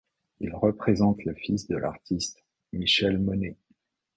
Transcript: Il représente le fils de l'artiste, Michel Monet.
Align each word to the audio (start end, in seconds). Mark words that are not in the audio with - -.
Il 0.39 0.51
représente 0.55 1.23
le 1.25 1.35
fils 1.35 1.67
de 1.67 1.77
l'artiste, 1.77 2.43
Michel 2.73 3.19
Monet. 3.19 3.55